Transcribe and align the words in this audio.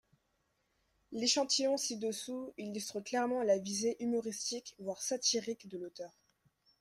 L'échantillon 1.11 1.77
ci-dessous 1.77 2.55
illustre 2.57 3.01
clairement 3.01 3.43
la 3.43 3.59
visée 3.59 3.97
humoristique, 4.03 4.73
voire 4.79 4.99
satirique, 4.99 5.69
de 5.69 5.77
l'auteur. 5.77 6.11